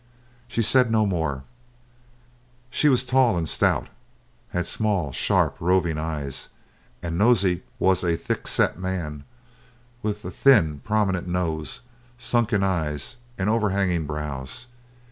She 0.47 0.63
said 0.63 0.89
no 0.89 1.05
more. 1.05 1.43
She 2.71 2.89
was 2.89 3.05
tall 3.05 3.37
and 3.37 3.47
stout, 3.47 3.87
had 4.49 4.65
small, 4.65 5.11
sharp, 5.11 5.55
roving 5.59 5.99
eyes; 5.99 6.49
and 7.03 7.19
Nosey 7.19 7.61
was 7.77 8.03
a 8.03 8.17
thick 8.17 8.47
set 8.47 8.79
man, 8.79 9.25
with 10.01 10.25
a 10.25 10.31
thin, 10.31 10.79
prominent 10.79 11.27
nose, 11.27 11.81
sunken 12.17 12.63
eyes, 12.63 13.17
and 13.37 13.47
overhanging 13.47 14.07
brows. 14.07 14.65